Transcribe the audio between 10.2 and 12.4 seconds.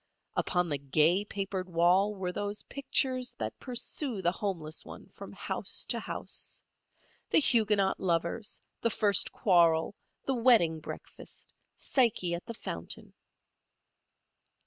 The Wedding Breakfast, Psyche